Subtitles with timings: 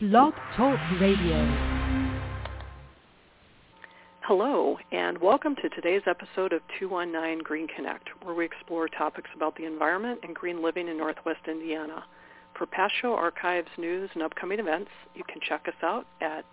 [0.00, 1.46] Blog Talk Radio.
[4.22, 9.56] Hello, and welcome to today's episode of 219 Green Connect, where we explore topics about
[9.56, 12.02] the environment and green living in Northwest Indiana.
[12.56, 16.46] For past show archives, news, and upcoming events, you can check us out at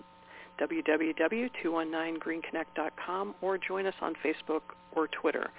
[0.60, 5.52] www.219greenconnect.com or join us on Facebook or Twitter.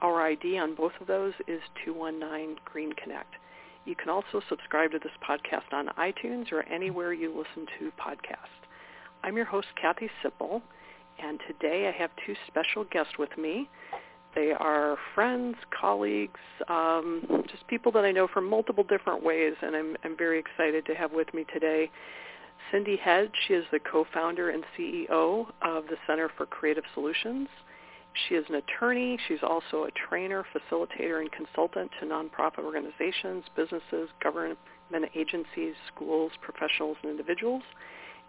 [0.00, 3.34] Our ID on both of those is 219 Green Connect.
[3.86, 8.66] You can also subscribe to this podcast on iTunes or anywhere you listen to podcasts.
[9.22, 10.60] I'm your host, Kathy Sipple,
[11.22, 13.70] and today I have two special guests with me.
[14.34, 19.76] They are friends, colleagues, um, just people that I know from multiple different ways, and
[19.76, 21.88] I'm, I'm very excited to have with me today
[22.72, 23.30] Cindy Hedge.
[23.46, 27.48] She is the co-founder and CEO of the Center for Creative Solutions.
[28.28, 29.18] She is an attorney.
[29.28, 34.58] She's also a trainer, facilitator, and consultant to nonprofit organizations, businesses, government
[35.14, 37.62] agencies, schools, professionals, and individuals.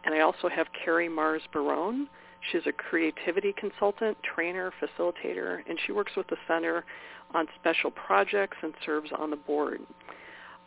[0.04, 2.08] And I also have Keri Marrs Barrón.
[2.52, 6.86] She's a creativity consultant, trainer, facilitator, and she works with the center
[7.34, 9.82] on special projects and serves on the board.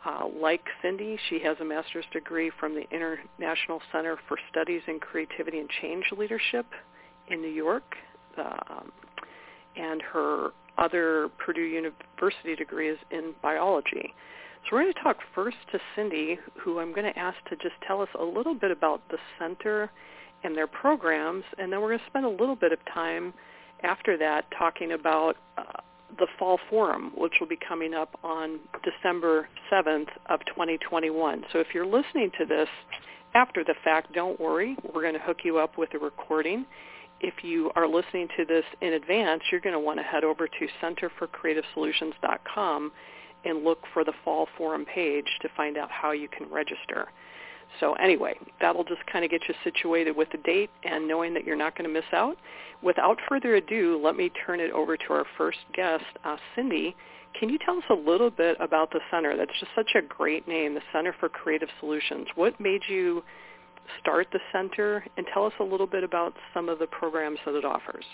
[0.05, 4.99] Uh, like Cindy, she has a master's degree from the International Center for Studies in
[4.99, 6.65] Creativity and Change Leadership
[7.27, 7.95] in New York.
[8.37, 8.91] Um,
[9.75, 14.13] and her other Purdue University degree is in biology.
[14.63, 17.75] So we're going to talk first to Cindy, who I'm going to ask to just
[17.87, 19.91] tell us a little bit about the center
[20.43, 23.33] and their programs, and then we're going to spend a little bit of time
[23.83, 25.63] after that talking about uh,
[26.17, 31.43] the Fall Forum, which will be coming up on December 7th of 2021.
[31.51, 32.67] So if you're listening to this
[33.33, 34.75] after the fact, don't worry.
[34.93, 36.65] We're going to hook you up with a recording
[37.21, 40.47] if you are listening to this in advance, you're going to want to head over
[40.47, 42.91] to centerforcreativesolutions.com
[43.43, 47.07] and look for the fall forum page to find out how you can register.
[47.79, 51.45] So anyway, that'll just kind of get you situated with the date and knowing that
[51.45, 52.37] you're not going to miss out.
[52.83, 56.95] Without further ado, let me turn it over to our first guest, uh, Cindy.
[57.39, 59.37] Can you tell us a little bit about the center?
[59.37, 62.27] That's just such a great name, the Center for Creative Solutions.
[62.35, 63.23] What made you
[63.99, 67.55] start the center and tell us a little bit about some of the programs that
[67.55, 68.05] it offers.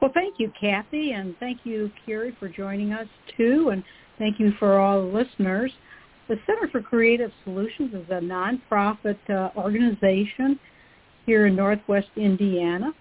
[0.00, 3.82] Well, thank you, Kathy, and thank you, Keri, for joining us too, and
[4.18, 5.72] thank you for all the listeners.
[6.28, 10.58] The Center for Creative Solutions is a nonprofit uh, organization
[11.24, 12.92] here in Northwest Indiana,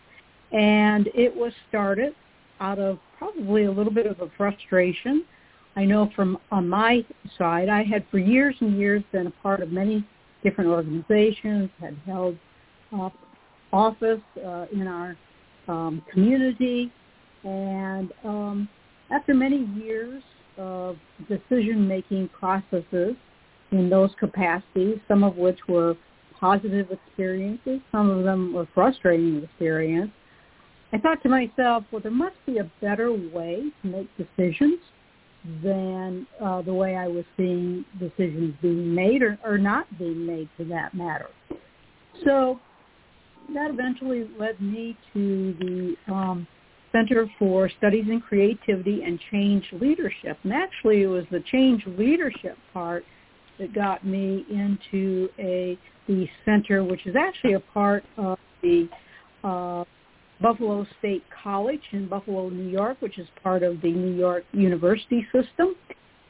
[0.51, 2.13] and it was started
[2.59, 5.25] out of probably a little bit of a frustration.
[5.75, 7.03] I know from on my
[7.37, 10.07] side, I had for years and years been a part of many
[10.45, 12.37] different organizations, had held
[12.93, 13.09] uh,
[13.73, 15.17] office uh, in our
[15.67, 16.91] um, community,
[17.43, 18.69] and um,
[19.11, 20.23] after many years
[20.57, 20.95] of
[21.27, 23.15] decision-making processes
[23.71, 25.97] in those capacities, some of which were
[26.39, 30.13] positive experiences, some of them were frustrating experiences,
[30.93, 34.79] I thought to myself, well, there must be a better way to make decisions
[35.63, 40.49] than uh, the way I was seeing decisions being made or, or not being made
[40.57, 41.27] for that matter.
[42.23, 42.59] So
[43.53, 46.47] that eventually led me to the um,
[46.91, 50.37] Center for Studies in Creativity and Change Leadership.
[50.43, 53.03] And actually it was the change leadership part
[53.59, 58.87] that got me into a the center, which is actually a part of the
[59.43, 59.83] uh,
[60.41, 65.25] Buffalo State College in Buffalo, New York, which is part of the New York University
[65.31, 65.75] system.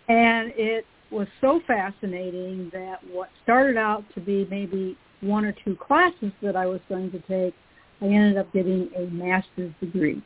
[0.07, 5.75] And it was so fascinating that what started out to be maybe one or two
[5.75, 7.55] classes that I was going to take,
[8.01, 10.21] I ended up getting a master's degree.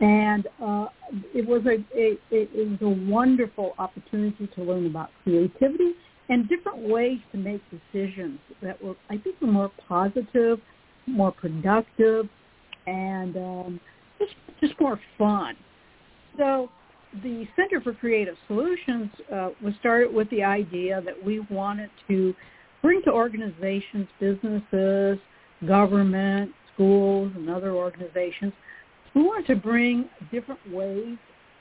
[0.00, 0.86] And uh,
[1.32, 5.92] it was a, it, it was a wonderful opportunity to learn about creativity
[6.28, 10.58] and different ways to make decisions that were, I think, were more positive,
[11.06, 12.28] more productive,
[12.86, 13.80] and um,
[14.18, 15.56] just just more fun.
[16.36, 16.68] So
[17.22, 22.34] the Center for Creative Solutions uh, was started with the idea that we wanted to
[22.82, 25.18] bring to organizations, businesses,
[25.66, 28.52] government, schools, and other organizations,
[29.14, 31.16] we wanted to bring different ways,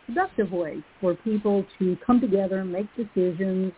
[0.08, 3.72] productive ways for people to come together and make decisions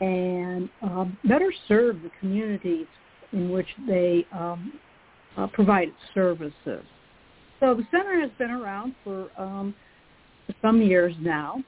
[0.00, 2.86] and um, better serve the communities
[3.32, 4.72] in which they um,
[5.36, 6.84] uh, provide services.
[7.60, 9.74] So the center has been around for, um,
[10.60, 11.62] some years now.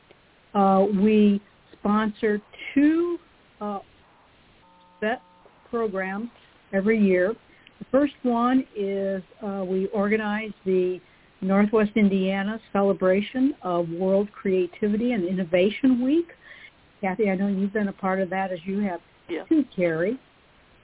[0.55, 1.41] Uh, we
[1.73, 2.41] sponsor
[2.75, 3.19] two
[3.61, 3.79] uh,
[5.01, 5.23] set
[5.71, 6.31] programs
[6.73, 7.35] every year.
[7.79, 11.01] The first one is uh, we organize the
[11.41, 16.29] Northwest Indiana celebration of World Creativity and Innovation Week.
[17.01, 19.45] Kathy, I know you've been a part of that as you have yeah.
[19.45, 20.19] too, Keri.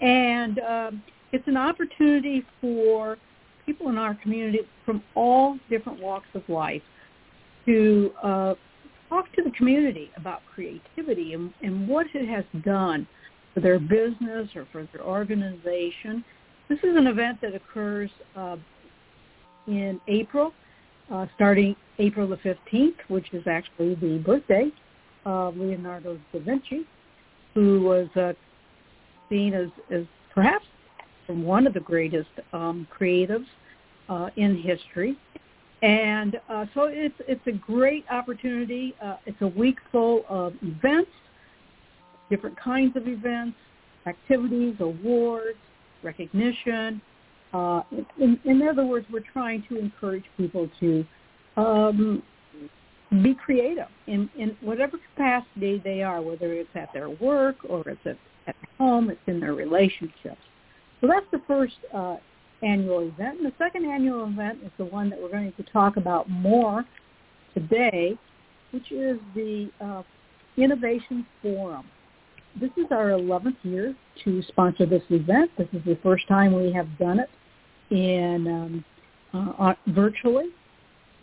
[0.00, 3.16] And um, it's an opportunity for
[3.66, 6.82] people in our community from all different walks of life
[7.66, 8.54] to uh,
[9.08, 13.06] talk to the community about creativity and, and what it has done
[13.54, 16.24] for their business or for their organization.
[16.68, 18.56] This is an event that occurs uh,
[19.66, 20.52] in April,
[21.12, 24.70] uh, starting April the 15th, which is actually the birthday
[25.26, 26.86] of Leonardo da Vinci,
[27.54, 28.32] who was uh,
[29.28, 30.04] seen as, as
[30.34, 30.64] perhaps
[31.32, 33.46] one of the greatest um, creatives
[34.08, 35.16] uh, in history.
[35.82, 38.94] And uh, so it's it's a great opportunity.
[39.02, 41.10] Uh, it's a week full of events,
[42.28, 43.56] different kinds of events,
[44.06, 45.58] activities, awards,
[46.02, 47.00] recognition.
[47.54, 47.82] Uh,
[48.18, 51.04] in, in other words, we're trying to encourage people to
[51.56, 52.22] um,
[53.22, 58.00] be creative in, in whatever capacity they are, whether it's at their work or it's
[58.06, 58.16] at,
[58.46, 60.40] at home, it's in their relationships.
[61.00, 62.16] So that's the first uh,
[62.62, 63.38] annual event.
[63.38, 66.84] And the second annual event is the one that we're going to talk about more
[67.54, 68.18] today,
[68.72, 70.02] which is the uh,
[70.56, 71.86] Innovation Forum.
[72.60, 73.94] This is our 11th year
[74.24, 75.50] to sponsor this event.
[75.56, 77.30] This is the first time we have done it
[77.90, 78.82] in
[79.32, 80.46] um, uh, virtually,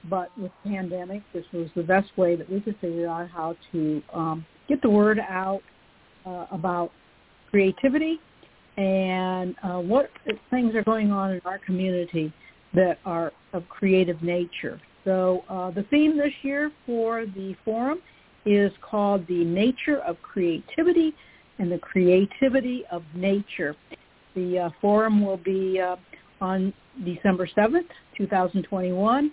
[0.10, 3.56] but with the pandemic, this was the best way that we could figure out how
[3.74, 5.62] to um, get the word out
[6.26, 6.92] uh, about
[7.52, 8.20] creativity
[8.78, 10.10] and uh, what
[10.52, 12.32] things are going on in our community
[12.74, 14.80] that are of creative nature.
[15.04, 18.00] So uh, the theme this year for the forum
[18.46, 21.14] is called The Nature of Creativity
[21.60, 23.76] and the Creativity of Nature.
[24.36, 25.96] The uh, forum will be uh,
[26.40, 26.74] on
[27.04, 27.88] December 7th,
[28.18, 29.32] 2021,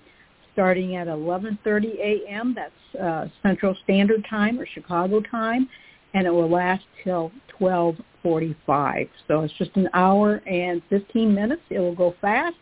[0.53, 2.55] starting at 11.30 a.m.
[2.55, 5.69] That's uh, Central Standard Time or Chicago time,
[6.15, 7.31] and it will last till
[7.61, 9.09] 12:45.
[9.29, 11.63] So it's just an hour and 15 minutes.
[11.71, 12.57] It will go fast,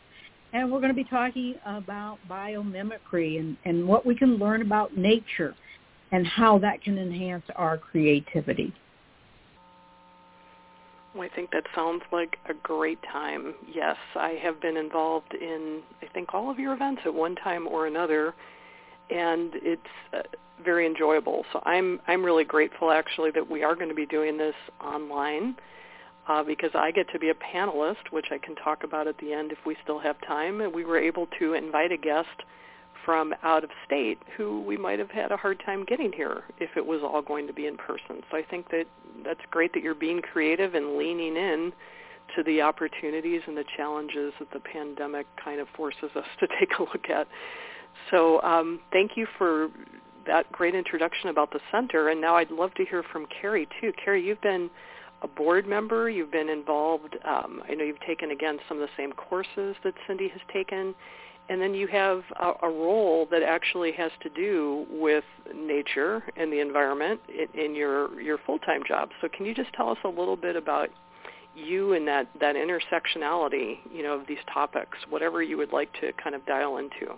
[0.52, 4.96] and we're going to be talking about biomimicry and, and what we can learn about
[4.96, 5.54] nature
[6.10, 8.72] and how that can enhance our creativity.
[11.14, 13.54] Well, I think that sounds like a great time.
[13.72, 17.66] Yes, I have been involved in I think all of your events at one time
[17.66, 18.34] or another,
[19.10, 19.82] and it's
[20.14, 20.22] uh,
[20.64, 21.44] very enjoyable.
[21.52, 25.56] So I'm I'm really grateful actually that we are going to be doing this online
[26.28, 29.32] uh, because I get to be a panelist, which I can talk about at the
[29.32, 30.60] end if we still have time.
[30.60, 32.28] And we were able to invite a guest
[33.04, 36.70] from out of state who we might have had a hard time getting here if
[36.76, 38.22] it was all going to be in person.
[38.30, 38.84] So I think that
[39.24, 41.72] that's great that you're being creative and leaning in
[42.36, 46.78] to the opportunities and the challenges that the pandemic kind of forces us to take
[46.78, 47.26] a look at.
[48.10, 49.68] So um, thank you for
[50.26, 52.08] that great introduction about the center.
[52.08, 53.92] And now I'd love to hear from Keri too.
[54.02, 54.70] Keri, you've been
[55.22, 56.10] a board member.
[56.10, 57.16] You've been involved.
[57.24, 60.94] Um, I know you've taken again some of the same courses that Cindy has taken,
[61.48, 65.24] and then you have a, a role that actually has to do with
[65.54, 69.10] nature and the environment in, in your your full-time job.
[69.20, 70.88] So can you just tell us a little bit about
[71.54, 76.12] you and that that intersectionality, you know, of these topics, whatever you would like to
[76.22, 77.14] kind of dial into?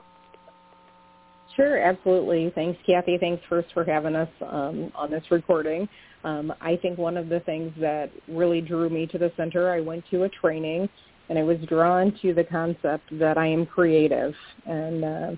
[1.57, 2.51] Sure, absolutely.
[2.55, 3.17] Thanks, Kathy.
[3.19, 5.89] Thanks first for having us um, on this recording.
[6.25, 9.81] Um, I think one of the things that really drew me to the center, I
[9.81, 10.89] went to a training
[11.29, 14.35] and I was drawn to the concept that I am creative.
[14.67, 15.31] And uh,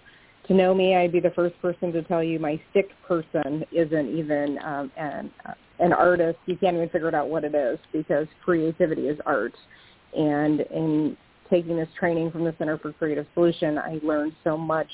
[0.48, 4.08] to know me, I'd be the first person to tell you my sick person isn't
[4.08, 6.38] even um, an, uh, an artist.
[6.46, 9.54] You can't even figure out what it is because creativity is art.
[10.16, 11.16] And in
[11.50, 14.90] taking this training from the Center for Creative Solution, I learned so much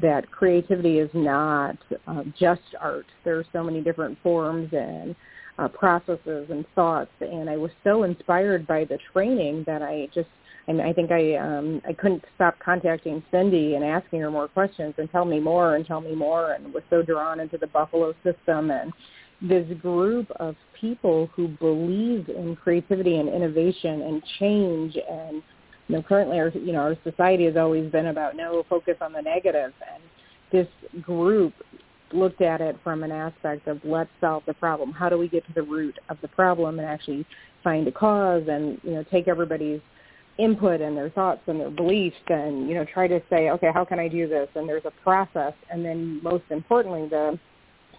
[0.00, 1.76] that creativity is not
[2.06, 3.06] uh, just art.
[3.24, 5.14] There are so many different forms and
[5.58, 10.28] uh, processes and thoughts, and I was so inspired by the training that I just,
[10.68, 14.94] and I think I, um, I couldn't stop contacting Cindy and asking her more questions
[14.98, 18.14] and tell me more and tell me more, and was so drawn into the Buffalo
[18.22, 18.92] system and
[19.40, 25.42] this group of people who believe in creativity and innovation and change and
[25.88, 29.12] you know, currently our, you know, our society has always been about no focus on
[29.12, 30.02] the negative, and
[30.52, 30.68] this
[31.02, 31.54] group
[32.12, 34.92] looked at it from an aspect of let's solve the problem.
[34.92, 37.26] How do we get to the root of the problem and actually
[37.64, 39.80] find a cause and you know take everybody's
[40.38, 43.84] input and their thoughts and their beliefs and you know try to say okay how
[43.84, 44.48] can I do this?
[44.54, 45.54] And there's a process.
[45.70, 47.38] And then most importantly the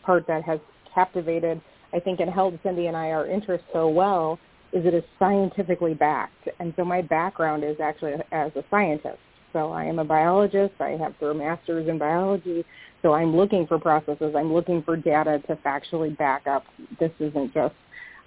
[0.04, 0.60] part that has
[0.94, 1.62] captivated
[1.94, 4.40] I think and held Cindy and I our interest so well
[4.74, 9.20] is it is scientifically backed and so my background is actually as a scientist
[9.54, 12.64] so I am a biologist I have a master's in biology
[13.02, 16.66] so I'm looking for processes I'm looking for data to factually back up
[17.00, 17.76] this isn't just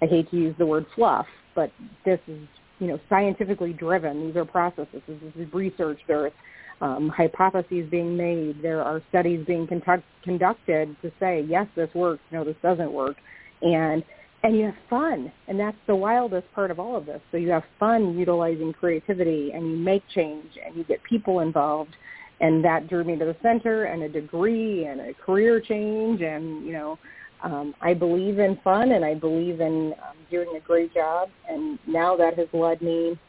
[0.01, 1.71] I hate to use the word fluff but
[2.03, 2.47] this is
[2.83, 4.27] you know, scientifically driven.
[4.27, 5.01] These are processes.
[5.07, 5.99] This is research.
[6.07, 6.33] There's
[6.81, 8.61] um, hypotheses being made.
[8.61, 12.21] There are studies being conduct, conducted to say, yes, this works.
[12.31, 13.15] No, this doesn't work.
[13.61, 14.03] And
[14.43, 17.21] and you have fun, and that's the wildest part of all of this.
[17.31, 21.95] So you have fun utilizing creativity, and you make change, and you get people involved,
[22.41, 26.65] and that drew me to the center, and a degree, and a career change, and
[26.65, 26.99] you know,
[27.43, 31.29] um, I believe in fun and I believe in um, doing a great job.
[31.47, 33.19] And now that has led me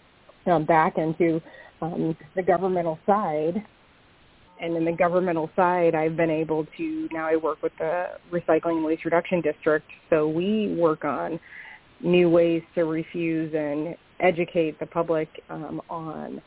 [0.46, 1.42] um, back into
[1.82, 3.64] um, the governmental side.
[4.60, 8.76] And in the governmental side, I've been able to, now I work with the Recycling
[8.76, 9.86] and Waste Reduction District.
[10.10, 11.40] So we work on
[12.00, 16.40] new ways to refuse and educate the public um, on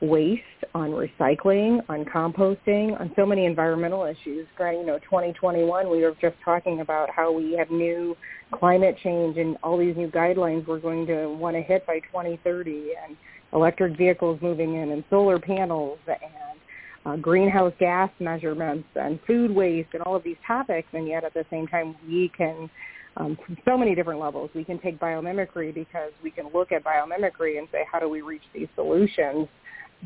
[0.00, 0.42] waste,
[0.74, 4.46] on recycling, on composting, on so many environmental issues.
[4.56, 8.16] Granted, you know, 2021, we were just talking about how we have new
[8.52, 12.90] climate change and all these new guidelines we're going to want to hit by 2030
[13.06, 13.16] and
[13.52, 16.60] electric vehicles moving in and solar panels and
[17.04, 20.88] uh, greenhouse gas measurements and food waste and all of these topics.
[20.92, 22.70] And yet at the same time, we can
[23.16, 24.50] um, from so many different levels.
[24.54, 28.22] We can take biomimicry because we can look at biomimicry and say, how do we
[28.22, 29.48] reach these solutions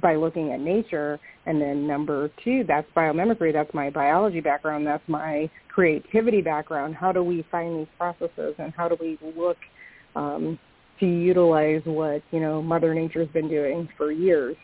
[0.03, 1.19] by looking at nature.
[1.47, 3.53] And then number two, that's biomimicry.
[3.53, 4.87] That's my biology background.
[4.87, 6.95] That's my creativity background.
[6.95, 9.57] How do we find these processes and how do we look
[10.15, 10.59] um,
[11.01, 14.57] to utilize what, you know, Mother Nature's been doing for years?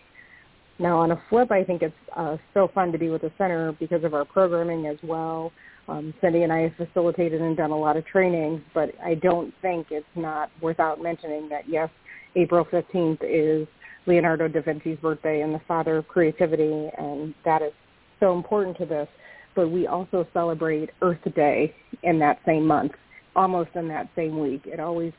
[0.78, 3.72] Now, on a flip, I think it's uh, so fun to be with the center
[3.72, 5.52] because of our programming as well.
[5.88, 9.52] Um, Cindy and I have facilitated and done a lot of trainings, but I don't
[9.62, 11.90] think it's not without mentioning that, yes,
[12.36, 13.66] April 15th is
[14.06, 17.72] Leonardo da Vinci's birthday and the father of creativity, and that is
[18.20, 19.08] so important to this.
[19.54, 22.92] But we also celebrate Earth Day in that same month,
[23.36, 24.62] almost in that same week.
[24.64, 25.12] It always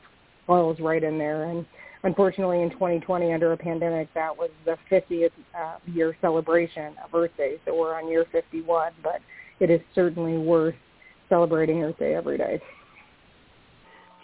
[0.47, 1.43] falls right in there.
[1.43, 1.65] And
[2.03, 7.31] unfortunately, in 2020, under a pandemic, that was the 50th uh, year celebration of Earth
[7.37, 7.59] Day.
[7.65, 9.21] So we're on year 51, but
[9.59, 10.75] it is certainly worth
[11.29, 12.61] celebrating Earth Day every day.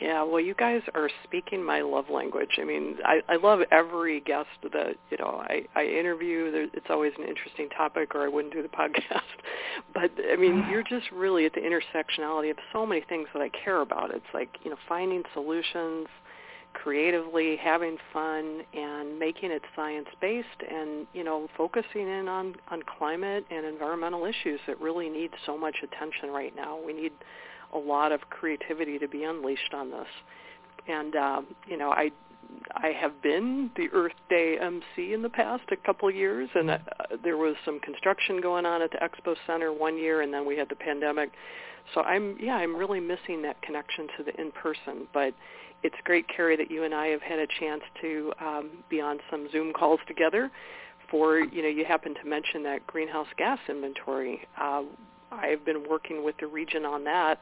[0.02, 2.52] Yeah, well, you guys are speaking my love language.
[2.58, 6.52] I mean, I, I love every guest that you know I, I interview.
[6.52, 9.22] There, it's always an interesting topic, or I wouldn't do the podcast.
[9.94, 13.50] But I mean, you're just really at the intersectionality of so many things that I
[13.50, 14.12] care about.
[14.16, 16.08] It's like you know finding solutions
[16.84, 22.82] creatively, having fun, and making it science based, and you know focusing in on on
[22.98, 26.80] climate and environmental issues that really need so much attention right now.
[26.84, 27.12] We need
[27.74, 30.08] a lot of creativity to be unleashed on this.
[30.88, 32.12] And um, you know, I
[32.76, 36.72] I have been the Earth Day MC in the past a couple of years, and
[36.72, 36.78] uh,
[37.24, 40.58] there was some construction going on at the Expo Center one year, and then we
[40.58, 41.32] had the pandemic.
[41.94, 45.08] So I'm yeah, I'm really missing that connection to the in person.
[45.14, 45.34] But
[45.84, 49.20] it's great, Keri, that you and I have had a chance to um, be on
[49.30, 50.52] some Zoom calls together.
[51.10, 54.42] For you know, you happen to mention that greenhouse gas inventory.
[54.62, 54.84] Uh,
[55.32, 57.40] I've been working with the region on that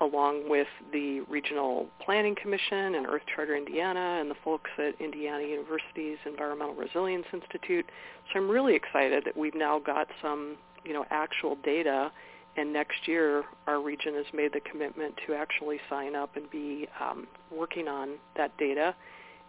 [0.00, 5.42] along with the Regional Planning Commission and Earth Charter Indiana and the folks at Indiana
[5.44, 7.84] University's Environmental Resilience Institute.
[8.32, 12.10] So I'm really excited that we've now got some, you know, actual data
[12.56, 16.88] and next year our region has made the commitment to actually sign up and be
[17.00, 18.94] um, working on that data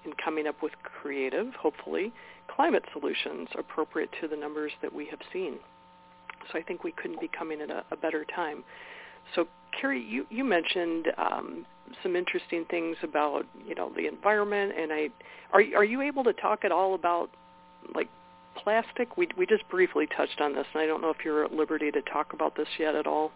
[0.04, 2.12] and coming up with creative, hopefully,
[2.48, 5.58] climate solutions appropriate to the numbers that we have seen.
[6.52, 8.64] So I think we couldn't be coming at a, a better time.
[9.36, 9.48] So
[9.80, 11.66] Keri, you, you mentioned um,
[12.02, 15.10] some interesting things about you know the environment, and I
[15.54, 17.30] are are you able to talk at all about
[17.94, 18.10] like
[18.64, 19.18] plastic?
[19.18, 21.92] We we just briefly touched on this, and I don't know if you're at liberty
[21.92, 23.32] to talk about this yet at all.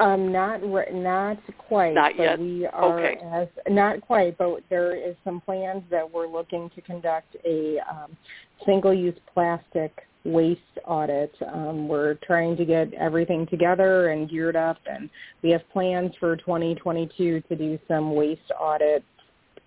[0.00, 1.94] Um, not not quite.
[1.94, 2.38] Not but yet.
[2.38, 3.20] We are okay.
[3.32, 8.16] as not quite, but there is some plans that we're looking to conduct a um,
[8.64, 9.92] single-use plastic
[10.24, 11.34] waste audit.
[11.52, 15.10] Um, we're trying to get everything together and geared up, and
[15.42, 19.04] we have plans for 2022 to do some waste audits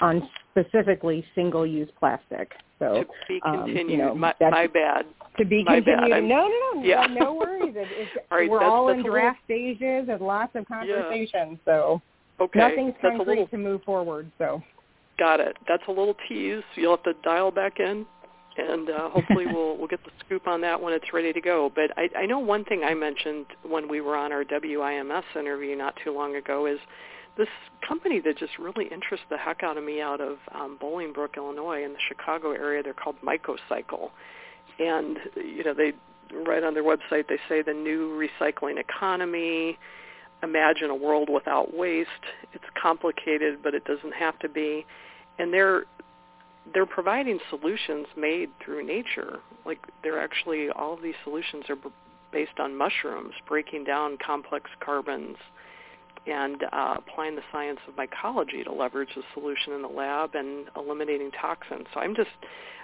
[0.01, 2.51] on specifically single-use plastic.
[2.79, 3.91] So to be um, continued.
[3.91, 5.05] you know, my, my bad.
[5.37, 5.85] to be My bad.
[5.85, 6.13] continued.
[6.13, 7.05] I'm- No, no, no, Yeah.
[7.07, 7.75] no worries.
[7.75, 11.59] It, it's, All right, we're all in draft stages and lots of conversations.
[11.65, 12.01] So
[12.39, 14.31] Okay, nothing's that's concrete little to move forward.
[14.39, 14.61] So
[15.19, 15.55] got it.
[15.67, 16.63] That's a little tease.
[16.75, 18.03] You'll have to dial back in,
[18.57, 21.71] and uh, hopefully we'll we'll get the scoop on that when it's ready to go.
[21.73, 25.75] But I, I know one thing I mentioned when we were on our WIMS interview
[25.75, 26.79] not too long ago is
[27.37, 27.47] this
[27.87, 31.83] company that just really interests the heck out of me out of um, Bolingbrook, Illinois,
[31.83, 32.83] in the Chicago area.
[32.83, 34.09] They're called Mycocycle,
[34.79, 35.93] and you know they
[36.45, 39.77] right on their website they say the new recycling economy.
[40.43, 42.09] Imagine a world without waste.
[42.53, 44.85] It's complicated, but it doesn't have to be.
[45.39, 45.85] And they're
[46.73, 49.39] they're providing solutions made through nature.
[49.65, 51.89] Like they're actually all of these solutions are b-
[52.31, 55.37] based on mushrooms, breaking down complex carbons
[56.27, 60.67] and uh, applying the science of mycology to leverage the solution in the lab and
[60.75, 61.87] eliminating toxins.
[61.93, 62.29] So I'm just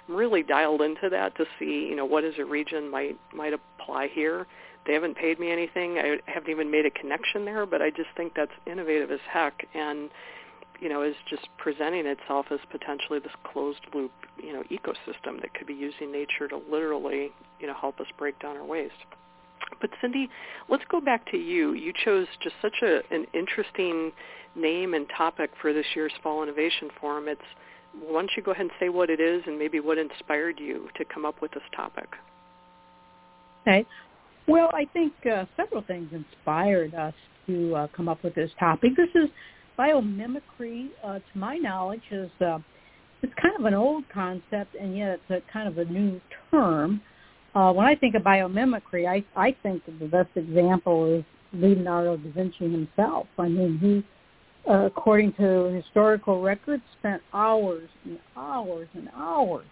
[0.08, 3.52] I'm really dialed into that to see, you know, what is a region might might
[3.52, 4.46] apply here.
[4.86, 5.98] They haven't paid me anything.
[5.98, 9.66] I haven't even made a connection there, but I just think that's innovative as heck
[9.74, 10.10] and
[10.80, 15.52] you know, is just presenting itself as potentially this closed loop, you know, ecosystem that
[15.54, 18.92] could be using nature to literally, you know, help us break down our waste.
[19.80, 20.28] But Cindy,
[20.68, 21.74] let's go back to you.
[21.74, 24.12] You chose just such a, an interesting
[24.56, 27.28] name and topic for this year's Fall Innovation Forum.
[27.28, 27.40] It's
[28.00, 30.88] why don't you go ahead and say what it is and maybe what inspired you
[30.96, 32.08] to come up with this topic?
[33.62, 33.86] Okay.
[34.46, 37.14] Well, I think uh, several things inspired us
[37.46, 38.92] to uh, come up with this topic.
[38.96, 39.28] This is
[39.78, 42.58] biomimicry, uh, to my knowledge, is uh,
[43.22, 47.00] it's kind of an old concept, and yet it's a kind of a new term.
[47.54, 52.30] Uh, when I think of biomimicry, I, I think the best example is Leonardo da
[52.30, 53.26] Vinci himself.
[53.38, 59.66] I mean, he, uh, according to historical records, spent hours and hours and hours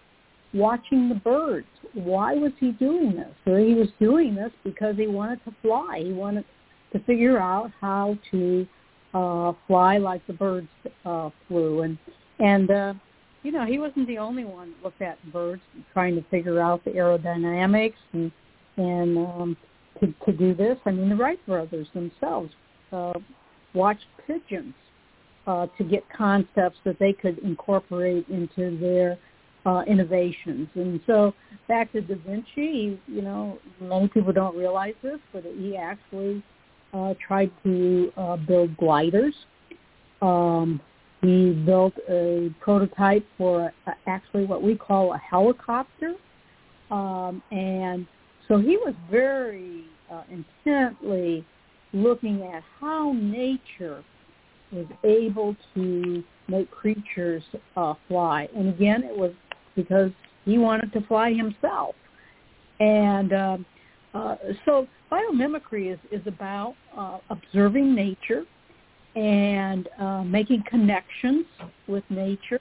[0.53, 1.67] watching the birds.
[1.93, 3.33] Why was he doing this?
[3.45, 6.01] Well, he was doing this because he wanted to fly.
[6.03, 6.45] He wanted
[6.93, 8.67] to figure out how to
[9.13, 10.67] uh, fly like the birds
[11.05, 11.81] uh, flew.
[11.81, 11.97] And
[12.39, 12.93] and uh,
[13.43, 15.61] you know he wasn't the only one that looked at birds
[15.93, 18.31] trying to figure out the aerodynamics and
[18.77, 19.57] and um,
[19.99, 20.77] to to do this.
[20.85, 22.51] I mean the Wright brothers themselves
[22.91, 23.13] uh,
[23.73, 24.73] watched pigeons
[25.45, 29.17] uh, to get concepts that they could incorporate into their
[29.65, 30.67] uh, innovations.
[30.75, 31.33] And so
[31.67, 36.43] back to Da Vinci, you know, many people don't realize this, but he actually
[36.93, 39.33] uh, tried to uh, build gliders.
[40.21, 40.81] Um,
[41.21, 43.73] he built a prototype for
[44.05, 46.13] actually what we call a helicopter.
[46.91, 48.05] Um, and
[48.47, 51.45] so he was very uh, intently
[51.93, 54.03] looking at how nature
[54.71, 57.43] was able to make creatures
[57.75, 58.47] uh, fly.
[58.55, 59.31] And again, it was
[59.75, 60.11] because
[60.45, 61.95] he wanted to fly himself.
[62.79, 63.65] And um,
[64.13, 68.43] uh, so biomimicry is, is about uh, observing nature
[69.17, 71.45] and uh, making connections
[71.87, 72.59] with nature.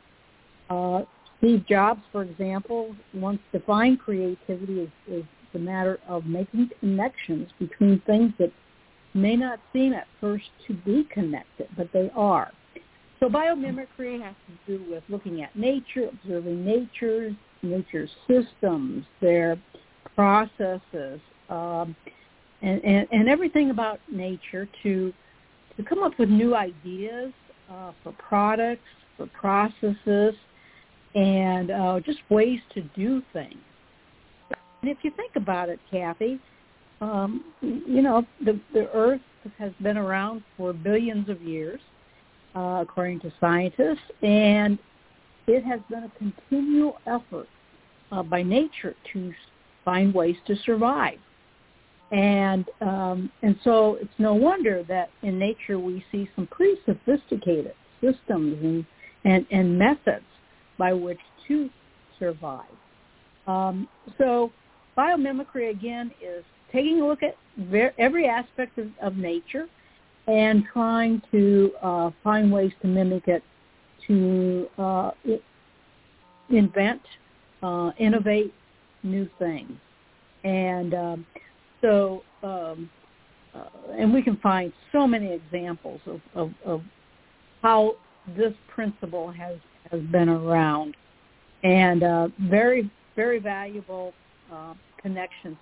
[0.70, 1.02] Uh,
[1.36, 8.00] Steve Jobs, for example, once defined creativity as, as the matter of making connections between
[8.06, 8.50] things that
[9.12, 12.50] may not seem at first to be connected, but they are.
[13.20, 19.58] So biomimicry has to do with looking at nature, observing nature, nature's systems, their
[20.14, 21.94] processes, um,
[22.62, 25.12] and, and, and everything about nature to
[25.76, 27.32] to come up with new ideas
[27.70, 28.82] uh, for products,
[29.16, 30.34] for processes,
[31.14, 33.56] and uh, just ways to do things.
[34.82, 36.38] And if you think about it, Kathy,
[37.00, 39.20] um, you know the the Earth
[39.58, 41.80] has been around for billions of years,
[42.54, 44.78] uh, according to scientists, and
[45.46, 47.48] it has been a continual effort
[48.12, 49.32] uh, by nature to
[49.84, 51.18] find ways to survive.
[52.12, 57.74] And um, and so it's no wonder that in nature we see some pretty sophisticated
[58.00, 58.86] systems and
[59.24, 60.24] and, and methods
[60.78, 61.68] by which to
[62.18, 62.64] survive.
[63.46, 63.88] Um,
[64.18, 64.52] so
[64.96, 69.66] biomimicry again is taking a look at ver- every aspect of, of nature
[70.26, 73.42] and trying to uh, find ways to mimic it,
[74.06, 75.10] to uh,
[76.50, 77.02] invent,
[77.62, 78.52] uh, innovate
[79.02, 79.72] new things.
[80.44, 81.26] And um,
[81.86, 82.90] so, um,
[83.54, 86.82] uh, and we can find so many examples of, of, of
[87.62, 87.92] how
[88.36, 89.56] this principle has,
[89.90, 90.96] has been around
[91.62, 94.12] and uh, very, very valuable
[94.52, 95.56] uh, connections.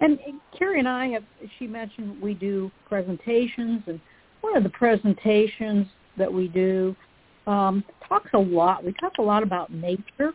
[0.00, 0.18] And
[0.58, 1.22] Keri and I have,
[1.58, 4.00] she mentioned we do presentations, and
[4.42, 5.86] one of the presentations
[6.16, 6.94] that we do
[7.46, 8.84] um, talks a lot.
[8.84, 10.32] We talk a lot about nature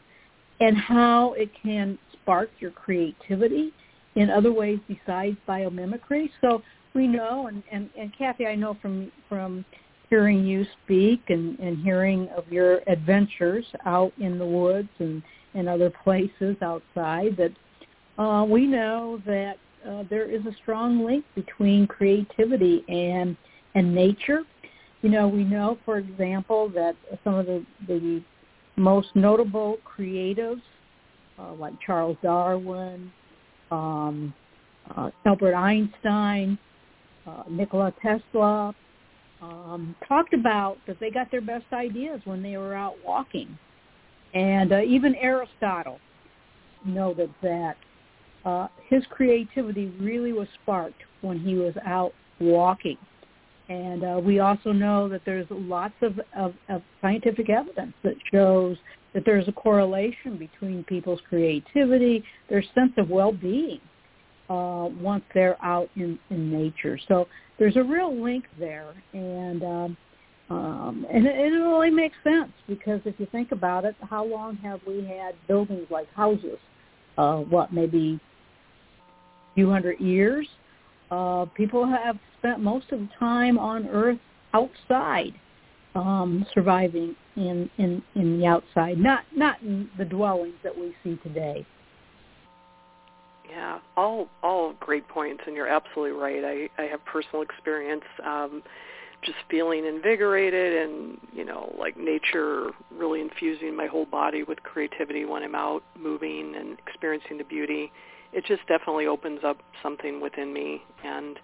[0.59, 3.73] and how it can spark your creativity
[4.15, 6.29] in other ways besides biomimicry.
[6.41, 6.61] So
[6.93, 9.65] we know, and, and, and Kathy, I know from from
[10.09, 15.23] hearing you speak and, and hearing of your adventures out in the woods and,
[15.55, 17.51] and other places outside that
[18.23, 19.55] uh, we know that
[19.89, 23.35] uh, there is a strong link between creativity and
[23.75, 24.43] and nature.
[25.01, 28.21] You know, we know, for example, that some of the, the
[28.77, 30.61] most notable creatives,
[31.39, 33.11] uh, like Charles Darwin,
[33.73, 34.33] um,
[34.95, 36.57] uh, Albert Einstein,
[37.25, 38.75] uh, Nikola Tesla,
[39.41, 43.57] um, talked about that they got their best ideas when they were out walking.
[44.33, 45.99] And uh, even Aristotle
[46.85, 47.75] noted that
[48.45, 52.97] uh, his creativity really was sparked when he was out walking.
[53.69, 58.77] And uh, we also know that there's lots of, of, of scientific evidence that shows
[59.13, 63.79] that there's a correlation between people's creativity, their sense of well-being
[64.49, 66.99] uh, once they're out in, in nature.
[67.07, 69.97] So there's a real link there, and um,
[70.49, 74.57] um, and it, it only makes sense because if you think about it, how long
[74.57, 76.57] have we had buildings like houses?
[77.17, 78.19] Uh, what maybe
[78.99, 80.47] a few hundred years?
[81.13, 84.17] Uh, people have spent most of the time on Earth
[84.55, 85.33] outside,
[85.93, 91.15] um, surviving in, in in the outside, not not in the dwellings that we see
[91.21, 91.63] today.
[93.47, 96.43] Yeah, all all great points, and you're absolutely right.
[96.43, 98.05] I I have personal experience.
[98.25, 98.63] Um,
[99.23, 105.23] just feeling invigorated and you know like nature really infusing my whole body with creativity
[105.23, 107.89] when i'm out moving and experiencing the beauty
[108.33, 111.39] it just definitely opens up something within me and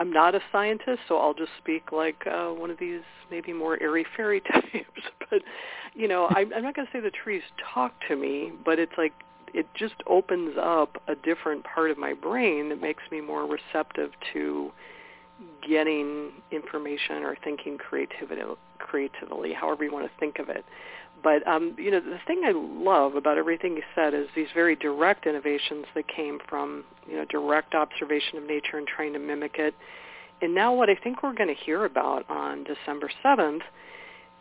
[0.00, 3.80] i'm not a scientist so i'll just speak like uh one of these maybe more
[3.82, 5.40] airy fairy types but
[5.94, 7.42] you know I, i'm not going to say the trees
[7.74, 9.12] talk to me but it's like
[9.54, 14.10] it just opens up a different part of my brain that makes me more receptive
[14.32, 14.70] to
[15.66, 18.42] getting information or thinking creativity,
[18.78, 20.64] creatively, however you want to think of it.
[21.26, 24.76] But um, you know, the thing I love about everything you said is these very
[24.76, 29.56] direct innovations that came from you know direct observation of nature and trying to mimic
[29.58, 29.74] it.
[30.40, 33.64] And now, what I think we're going to hear about on December seventh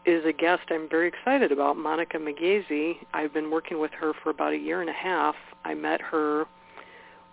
[0.06, 2.98] is a guest I'm very excited about, Monica Migasi.
[3.16, 5.34] I've been working with her for about a year and a half.
[5.64, 6.46] I met her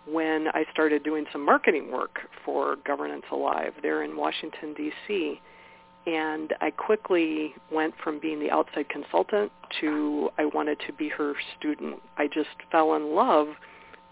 [0.06, 5.42] when I started doing some marketing work for Governance Alive there in Washington, D.C.
[6.06, 11.34] And I quickly went from being the outside consultant to I wanted to be her
[11.58, 12.02] student.
[12.16, 13.48] I just fell in love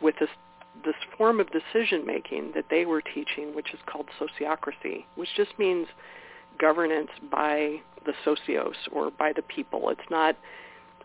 [0.00, 0.30] with this
[0.84, 5.58] this form of decision making that they were teaching, which is called sociocracy, which just
[5.58, 5.88] means
[6.58, 9.90] governance by the socios or by the people.
[9.90, 10.36] It's not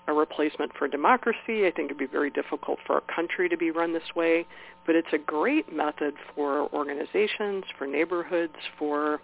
[0.07, 1.65] a replacement for democracy.
[1.65, 4.45] I think it'd be very difficult for a country to be run this way,
[4.85, 9.19] but it's a great method for organizations, for neighborhoods, for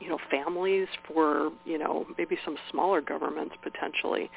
[0.00, 4.30] you know families, for you know maybe some smaller governments potentially.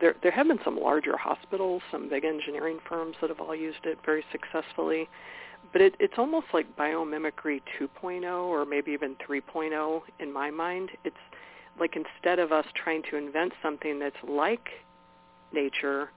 [0.00, 3.84] There there have been some larger hospitals, some big engineering firms that have all used
[3.84, 5.08] it very successfully
[5.72, 10.90] but it, it's almost like biomimicry 2.0 or maybe even 3.0 in my mind.
[11.04, 11.16] It's
[11.78, 14.68] like instead of us trying to invent something that's like
[15.52, 16.10] nature,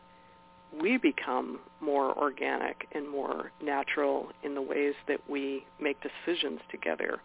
[0.80, 7.20] we become more organic and more natural in the ways that we make decisions together.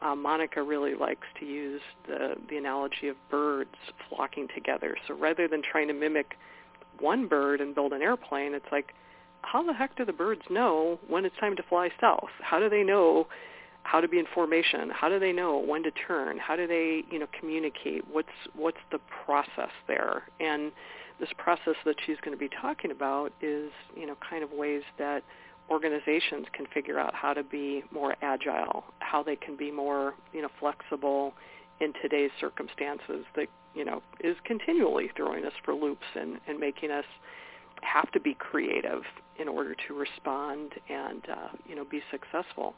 [0.00, 3.74] Uh, Monica really likes to use the, the analogy of birds
[4.08, 4.96] flocking together.
[5.06, 6.36] So rather than trying to mimic
[6.98, 8.94] one bird and build an airplane, it's like
[9.42, 12.30] how the heck do the birds know when it's time to fly south?
[12.40, 13.26] How do they know
[13.84, 14.90] how to be in formation?
[14.90, 16.38] How do they know when to turn?
[16.38, 18.04] How do they, you know, communicate?
[18.10, 20.22] What's what's the process there?
[20.40, 20.72] And
[21.20, 24.82] this process that she's going to be talking about is, you know, kind of ways
[24.98, 25.22] that
[25.72, 30.42] organizations can figure out how to be more agile, how they can be more, you
[30.42, 31.32] know, flexible
[31.80, 36.90] in today's circumstances that, you know, is continually throwing us for loops and, and making
[36.90, 37.06] us
[37.82, 39.02] have to be creative
[39.38, 42.74] in order to respond and uh, you know be successful.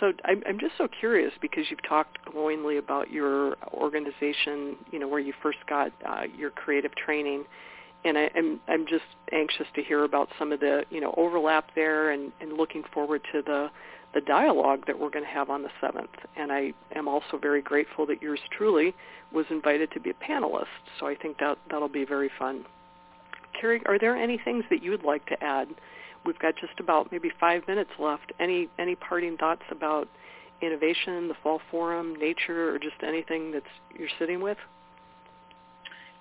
[0.00, 5.08] So I'm, I'm just so curious because you've talked glowingly about your organization, you know,
[5.08, 7.44] where you first got uh, your creative training,
[8.08, 11.70] and I, I'm I'm just anxious to hear about some of the you know overlap
[11.74, 13.70] there, and, and looking forward to the
[14.14, 16.10] the dialogue that we're going to have on the seventh.
[16.36, 18.94] And I am also very grateful that yours truly
[19.32, 20.64] was invited to be a panelist.
[20.98, 22.64] So I think that that'll be very fun.
[23.60, 25.68] Keri, are there any things that you would like to add?
[26.24, 28.32] We've got just about maybe five minutes left.
[28.40, 30.08] Any any parting thoughts about
[30.62, 33.66] innovation, the fall forum, nature, or just anything that's
[33.96, 34.58] you're sitting with?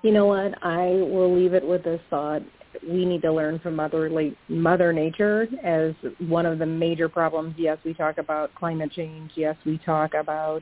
[0.04, 0.54] You know what?
[0.64, 2.42] I will leave it with this thought.
[2.88, 4.10] We need to learn from Mother,
[4.48, 5.94] Mother Nature as
[6.28, 7.56] one of the major problems.
[7.58, 9.32] Yes, we talk about climate change.
[9.36, 10.62] Yes, we talk about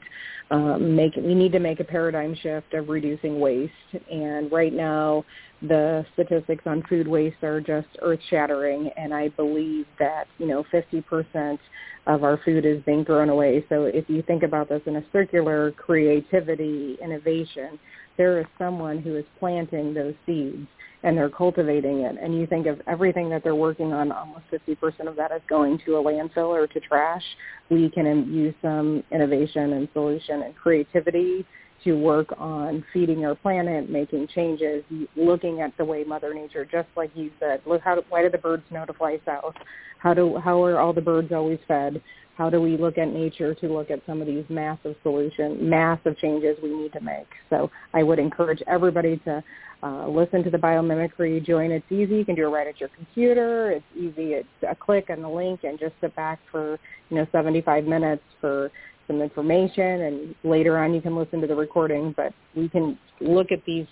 [0.50, 1.16] um, make.
[1.18, 3.74] We need to make a paradigm shift of reducing waste.
[4.10, 5.26] And right now,
[5.62, 8.92] the statistics on food waste are just earth-shattering.
[8.96, 11.60] And I believe that you know 50%
[12.08, 13.66] of our food is being thrown away.
[13.68, 17.78] So if you think about this in a circular creativity innovation
[18.18, 20.68] there is someone who is planting those seeds
[21.04, 22.16] and they're cultivating it.
[22.20, 25.80] And you think of everything that they're working on almost 50% of that is going
[25.86, 27.24] to a landfill or to trash.
[27.70, 31.46] We can use some innovation and solution and creativity
[31.84, 34.84] to work on feeding our planet making changes
[35.16, 38.38] looking at the way mother nature just like you said look how why do the
[38.38, 39.54] birds know to fly south?
[40.00, 42.02] How do how are all the birds always fed
[42.36, 46.18] how do we look at nature to look at some of these massive solutions, massive
[46.18, 47.28] changes we need to make?
[47.50, 49.44] So I would encourage everybody to
[49.84, 51.72] uh, listen to the biomimicry join.
[51.72, 52.16] It's easy.
[52.16, 53.72] You can do it right at your computer.
[53.72, 54.34] It's easy.
[54.34, 56.78] It's a click on the link and just sit back for,
[57.10, 58.72] you know, 75 minutes for
[59.08, 62.14] some information and later on you can listen to the recording.
[62.18, 63.86] But we can look at these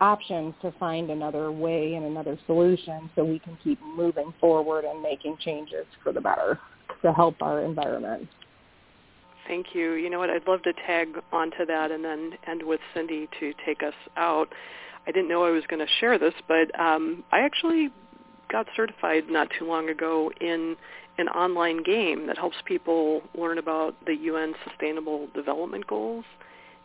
[0.00, 5.00] options to find another way and another solution so we can keep moving forward and
[5.00, 6.58] making changes for the better
[7.02, 8.28] to help our environment.
[9.46, 9.92] Thank you.
[9.92, 10.30] You know what?
[10.30, 14.48] I'd love to tag onto that and then end with Cindy to take us out.
[15.06, 17.90] I didn't know I was going to share this, but um, I actually
[18.50, 20.76] got certified not too long ago in
[21.18, 26.24] an online game that helps people learn about the UN Sustainable Development Goals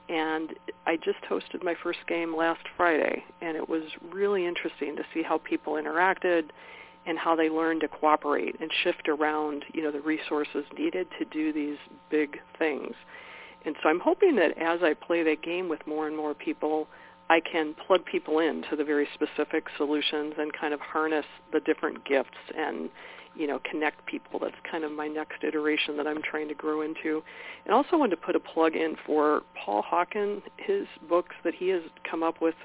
[0.10, 0.54] and
[0.88, 5.22] I just hosted my first game last Friday, and it was really interesting to see
[5.22, 6.50] how people interacted
[7.06, 11.26] and how they learned to cooperate and shift around, you know, the resources needed to
[11.26, 11.78] do these
[12.10, 12.94] big things.
[13.66, 16.88] And so I'm hoping that as I play that game with more and more people,
[17.30, 22.04] I can plug people into the very specific solutions and kind of harness the different
[22.06, 22.90] gifts and
[23.36, 24.40] you know, connect people.
[24.40, 27.24] That's kind of my next iteration that I'm trying to grow into.
[27.66, 31.70] And also wanted to put a plug in for Paul Hawken, his books that he
[31.70, 32.56] has come up with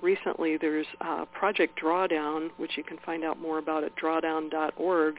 [0.00, 0.56] recently.
[0.56, 5.18] There's uh, Project Drawdown, which you can find out more about at drawdown.org.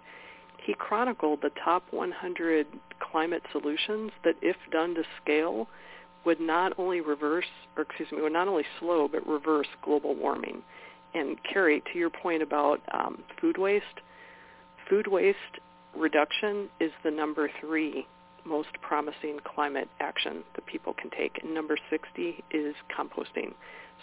[0.66, 2.68] He chronicled the top 100
[3.00, 5.68] climate solutions that, if done to scale,
[6.26, 10.62] would not only reverse, or excuse me, would not only slow, but reverse global warming.
[11.14, 13.86] And Keri, to your point about um, food waste,
[14.90, 15.38] food waste
[15.96, 18.08] reduction is the number three
[18.46, 21.40] most promising climate action that people can take.
[21.44, 23.54] And number 60 is composting.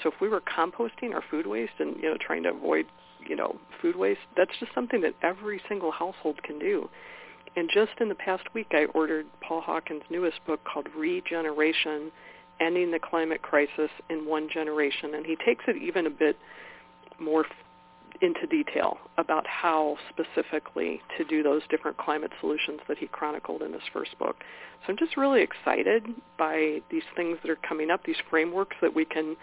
[0.03, 2.87] So if we were composting our food waste and, you know, trying to avoid,
[3.27, 6.89] you know, food waste, that's just something that every single household can do.
[7.57, 12.13] And just in the past week, I ordered Paul Hawken's newest book called Regeneration,
[12.61, 15.15] Ending the Climate Crisis in One Generation.
[15.15, 16.37] And he takes it even a bit
[17.19, 17.45] more
[18.23, 23.73] into detail about how specifically to do those different climate solutions that he chronicled in
[23.73, 24.37] his first book.
[24.87, 26.07] So I'm just really excited
[26.39, 29.37] by these things that are coming up, these frameworks that we can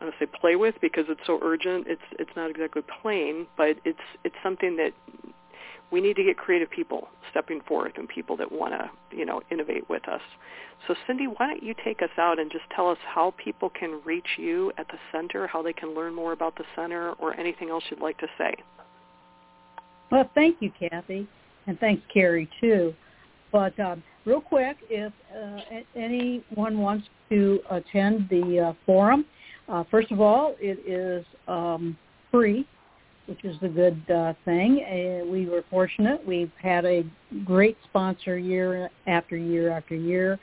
[0.00, 1.86] I don't say play with because it's so urgent.
[1.88, 4.92] It's it's not exactly plain, but it's it's something that
[5.90, 9.40] we need to get creative people stepping forth and people that want to, you know,
[9.50, 10.20] innovate with us.
[10.86, 14.00] So Cindy, why don't you take us out and just tell us how people can
[14.04, 17.70] reach you at the center, how they can learn more about the center, or anything
[17.70, 18.54] else you'd like to say?
[20.10, 21.26] Well, thank you, Kathy,
[21.66, 22.94] and thanks, Keri, too.
[23.50, 25.60] But um, real quick, if uh,
[25.96, 29.24] anyone wants to attend the uh, forum,
[29.68, 31.96] uh, first of all, it is um,
[32.30, 32.66] free
[33.28, 34.84] which is the good uh, thing.
[34.84, 36.26] Uh, we were fortunate.
[36.26, 37.04] We've had a
[37.44, 40.38] great sponsor year after year after year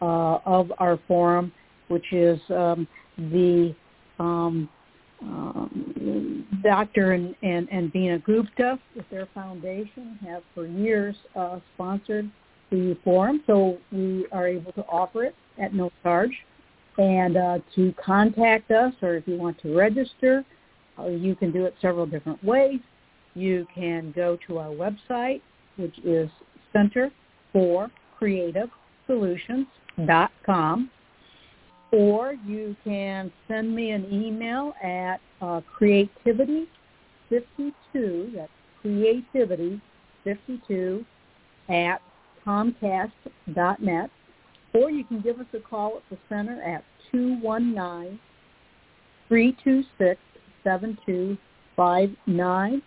[0.00, 1.52] uh, of our forum,
[1.88, 3.74] which is um, the
[4.20, 4.68] um,
[5.20, 7.12] um, Dr.
[7.12, 12.30] and, and, and Bina Gupta with their foundation have for years uh, sponsored
[12.70, 16.32] the forum, so we are able to offer it at no charge.
[16.98, 20.44] And uh, to contact us, or if you want to register,
[21.06, 22.80] you can do it several different ways.
[23.34, 25.42] You can go to our website,
[25.76, 26.30] which is
[26.72, 27.10] Center
[27.52, 28.70] for Creative
[29.06, 30.90] Solutions.com,
[31.92, 36.66] or you can send me an email at uh, creativity52,
[38.34, 38.50] that's
[38.84, 41.06] creativity52
[41.68, 42.02] at
[42.46, 44.10] comcast.net,
[44.74, 48.18] or you can give us a call at the center at 219
[49.28, 50.20] 326
[50.68, 52.82] 7259.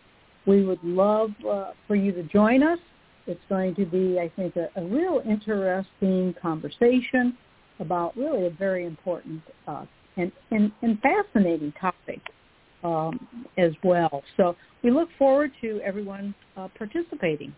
[0.46, 2.80] We would love uh, for you to join us.
[3.28, 7.38] It's going to be, I think, a, a real interesting conversation
[7.80, 9.86] about really a very important uh,
[10.18, 12.20] and, and, and fascinating topic
[12.84, 14.24] um, as well.
[14.38, 17.54] So we look forward to everyone uh, participating.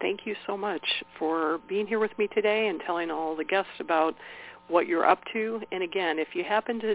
[0.00, 0.84] Thank you so much
[1.18, 4.14] for being here with me today and telling all the guests about
[4.68, 5.60] what you're up to.
[5.72, 6.94] And again, if you happen to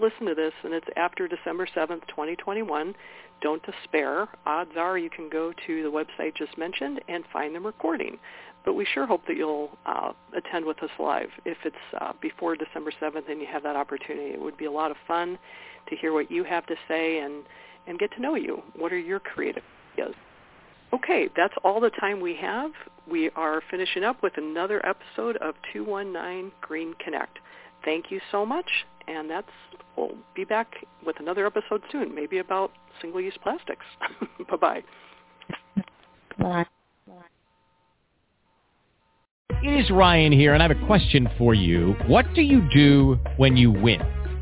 [0.00, 2.94] listen to this and it's after December 7th, 2021,
[3.40, 4.28] don't despair.
[4.46, 8.18] Odds are you can go to the website just mentioned and find the recording.
[8.64, 12.56] But we sure hope that you'll uh, attend with us live if it's uh, before
[12.56, 14.30] December 7th and you have that opportunity.
[14.30, 15.38] It would be a lot of fun
[15.88, 17.44] to hear what you have to say and,
[17.86, 18.62] and get to know you.
[18.76, 20.14] What are your creative ideas?
[20.94, 22.70] Okay, that's all the time we have.
[23.10, 27.38] We are finishing up with another episode of 219 Green Connect.
[27.84, 29.48] Thank you so much, and that's
[29.96, 33.84] we'll be back with another episode soon, maybe about single-use plastics.
[34.50, 34.82] Bye-bye.
[36.38, 36.66] Bye.
[39.62, 41.94] It is Ryan here, and I have a question for you.
[42.06, 44.00] What do you do when you win?